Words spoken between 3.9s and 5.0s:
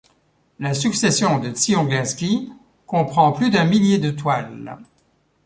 de toiles.